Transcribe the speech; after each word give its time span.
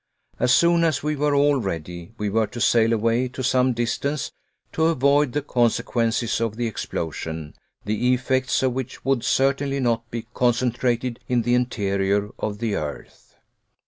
As 0.39 0.51
soon 0.51 0.83
as 0.83 1.03
we 1.03 1.15
were 1.15 1.35
all 1.35 1.57
ready, 1.57 2.11
we 2.17 2.27
were 2.31 2.47
to 2.47 2.59
sail 2.59 2.91
away 2.91 3.27
to 3.27 3.43
some 3.43 3.71
distance 3.71 4.31
to 4.71 4.85
avoid 4.87 5.31
the 5.33 5.43
consequences 5.43 6.41
of 6.41 6.55
the 6.55 6.65
explosion, 6.65 7.53
the 7.85 8.11
effects 8.15 8.63
of 8.63 8.73
which 8.73 9.05
would 9.05 9.23
certainly 9.23 9.79
not 9.79 10.09
be 10.09 10.25
concentrated 10.33 11.19
in 11.27 11.43
the 11.43 11.53
interior 11.53 12.31
of 12.39 12.57
the 12.57 12.73
earth. 12.75 13.35